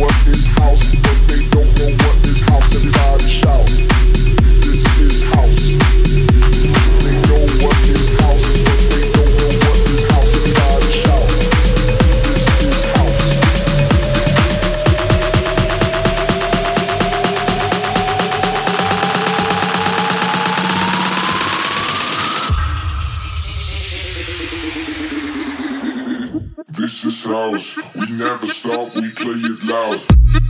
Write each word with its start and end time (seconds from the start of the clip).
what 0.00 0.28
is 0.28 0.46
house, 0.56 0.94
but 1.02 1.18
they 1.28 1.44
don't 1.50 1.68
know 1.76 1.92
what 2.04 2.26
is 2.26 2.40
house. 2.48 2.74
Everybody 2.74 3.28
shout. 3.28 3.59
this 27.02 27.24
house. 27.24 27.76
We 27.94 28.10
never 28.12 28.46
stop, 28.46 28.94
we 28.94 29.10
play 29.12 29.34
it 29.34 29.62
loud. 29.64 30.49